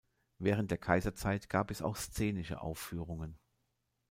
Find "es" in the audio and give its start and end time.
1.69-1.83